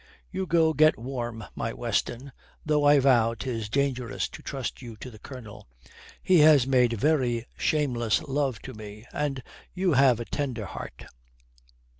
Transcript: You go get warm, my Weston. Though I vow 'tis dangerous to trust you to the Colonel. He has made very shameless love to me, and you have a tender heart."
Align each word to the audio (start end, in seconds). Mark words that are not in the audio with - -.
You 0.31 0.47
go 0.47 0.73
get 0.73 0.97
warm, 0.97 1.43
my 1.53 1.73
Weston. 1.73 2.31
Though 2.65 2.85
I 2.85 2.97
vow 2.97 3.35
'tis 3.35 3.69
dangerous 3.69 4.27
to 4.29 4.41
trust 4.41 4.81
you 4.81 4.97
to 4.97 5.11
the 5.11 5.19
Colonel. 5.19 5.67
He 6.23 6.39
has 6.39 6.65
made 6.65 6.93
very 6.93 7.45
shameless 7.55 8.23
love 8.23 8.57
to 8.63 8.73
me, 8.73 9.05
and 9.13 9.43
you 9.75 9.93
have 9.93 10.19
a 10.19 10.25
tender 10.25 10.65
heart." 10.65 11.05